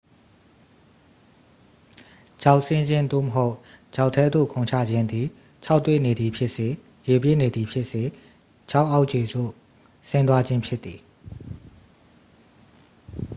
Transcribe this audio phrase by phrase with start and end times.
[2.41, 3.55] ချောက်ဆင်းခြင်း သို့မဟုတ်
[3.95, 5.27] ချောက်ထဲသို့ခုန်ချခြင်း သည်
[5.63, 6.67] ခြောက်သွေ့နေသည်ဖြစ်စေ
[7.07, 8.03] ရေပြည့်နေသည်ဖြစ်စေ
[8.71, 9.51] ချောက်အောက်ခြေသို့
[10.09, 10.99] ဆင်းသွားခြင်းဖြစ်သည်။